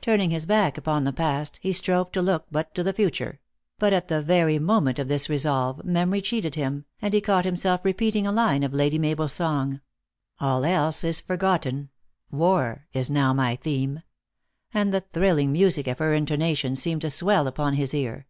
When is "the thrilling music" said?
14.94-15.88